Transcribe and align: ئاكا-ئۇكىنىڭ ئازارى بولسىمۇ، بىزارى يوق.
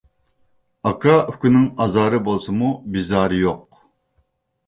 ئاكا-ئۇكىنىڭ 0.91 1.67
ئازارى 1.85 2.21
بولسىمۇ، 2.29 2.71
بىزارى 2.95 3.43
يوق. 3.45 3.79